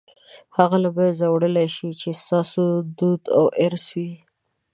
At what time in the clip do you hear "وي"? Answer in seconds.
3.97-4.11